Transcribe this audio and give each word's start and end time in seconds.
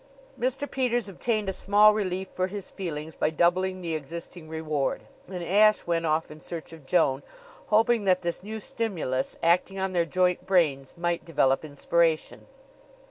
Mr. 0.39 0.67
Peters 0.67 1.07
obtained 1.07 1.47
a 1.47 1.53
small 1.53 1.93
relief 1.93 2.27
for 2.33 2.47
his 2.47 2.71
feelings 2.71 3.15
by 3.15 3.29
doubling 3.29 3.81
the 3.81 3.93
existing 3.93 4.49
reward, 4.49 5.03
and 5.27 5.43
Ashe 5.43 5.85
went 5.85 6.07
off 6.07 6.31
in 6.31 6.41
search 6.41 6.73
of 6.73 6.87
Joan, 6.87 7.21
hoping 7.67 8.05
that 8.05 8.23
this 8.23 8.41
new 8.41 8.59
stimulus, 8.59 9.37
acting 9.43 9.77
on 9.77 9.91
their 9.93 10.05
joint 10.05 10.47
brains, 10.47 10.97
might 10.97 11.23
develop 11.23 11.63
inspiration. 11.63 12.47